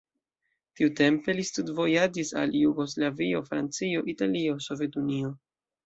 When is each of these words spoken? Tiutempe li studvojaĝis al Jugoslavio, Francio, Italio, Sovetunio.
Tiutempe 0.79 1.35
li 1.41 1.45
studvojaĝis 1.51 2.33
al 2.45 2.59
Jugoslavio, 2.63 3.45
Francio, 3.53 4.05
Italio, 4.19 4.61
Sovetunio. 4.71 5.37